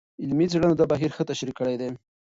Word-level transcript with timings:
علمي 0.21 0.45
څېړنو 0.51 0.75
دا 0.77 0.85
بهیر 0.91 1.11
ښه 1.15 1.23
تشریح 1.29 1.55
کړی 1.59 1.75
دی. 1.81 1.89